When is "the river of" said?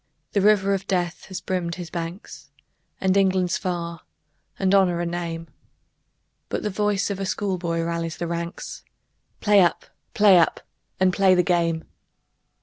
0.31-0.87